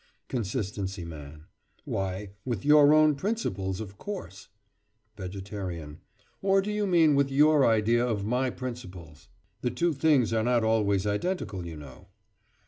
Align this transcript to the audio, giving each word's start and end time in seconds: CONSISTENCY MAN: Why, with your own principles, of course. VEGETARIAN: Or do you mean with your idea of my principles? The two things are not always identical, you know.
CONSISTENCY 0.29 1.05
MAN: 1.05 1.43
Why, 1.85 2.31
with 2.43 2.65
your 2.65 2.91
own 2.91 3.13
principles, 3.13 3.79
of 3.79 3.99
course. 3.99 4.47
VEGETARIAN: 5.15 5.99
Or 6.41 6.59
do 6.59 6.71
you 6.71 6.87
mean 6.87 7.13
with 7.13 7.29
your 7.29 7.67
idea 7.67 8.03
of 8.03 8.25
my 8.25 8.49
principles? 8.49 9.29
The 9.61 9.69
two 9.69 9.93
things 9.93 10.33
are 10.33 10.43
not 10.43 10.63
always 10.63 11.05
identical, 11.05 11.67
you 11.67 11.77
know. 11.77 12.07